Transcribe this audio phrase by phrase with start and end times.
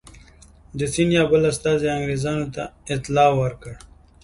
[0.79, 2.63] د سیندیا بل استازي انګرېزانو ته
[2.95, 3.75] اطلاع ورکړه.